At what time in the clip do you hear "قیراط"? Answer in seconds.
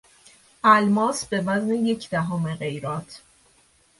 2.55-3.15